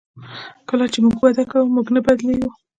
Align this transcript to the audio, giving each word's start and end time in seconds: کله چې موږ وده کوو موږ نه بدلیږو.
کله 0.69 0.85
چې 0.93 0.97
موږ 1.05 1.17
وده 1.21 1.43
کوو 1.51 1.73
موږ 1.75 1.87
نه 1.95 2.01
بدلیږو. 2.05 2.49